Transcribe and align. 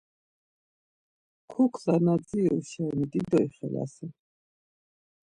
Kukla 1.51 1.95
na 2.05 2.13
dziru 2.25 2.59
şeni 2.69 3.05
dido 3.11 3.37
ixelasen. 3.47 4.11